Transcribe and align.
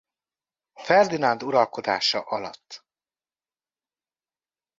Ferdinánd 0.73 1.43
uralkodása 1.43 2.19
alatt. 2.21 2.85